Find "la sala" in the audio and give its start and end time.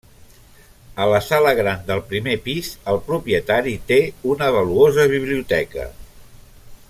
1.11-1.51